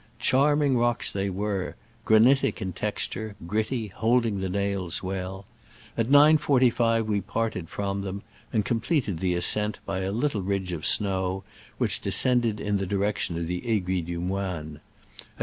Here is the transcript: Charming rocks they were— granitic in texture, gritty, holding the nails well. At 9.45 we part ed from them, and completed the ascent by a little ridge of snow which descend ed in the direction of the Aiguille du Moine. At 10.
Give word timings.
Charming 0.17 0.77
rocks 0.79 1.11
they 1.11 1.29
were— 1.29 1.75
granitic 2.05 2.59
in 2.59 2.73
texture, 2.73 3.35
gritty, 3.45 3.89
holding 3.89 4.39
the 4.39 4.49
nails 4.49 5.03
well. 5.03 5.45
At 5.95 6.07
9.45 6.07 7.05
we 7.05 7.21
part 7.21 7.55
ed 7.55 7.69
from 7.69 8.01
them, 8.01 8.23
and 8.51 8.65
completed 8.65 9.19
the 9.19 9.35
ascent 9.35 9.77
by 9.85 9.99
a 9.99 10.11
little 10.11 10.41
ridge 10.41 10.71
of 10.71 10.87
snow 10.87 11.43
which 11.77 12.01
descend 12.01 12.47
ed 12.47 12.59
in 12.59 12.77
the 12.77 12.87
direction 12.87 13.37
of 13.37 13.45
the 13.45 13.61
Aiguille 13.67 14.05
du 14.07 14.19
Moine. 14.19 14.79
At 15.27 15.37
10. 15.37 15.37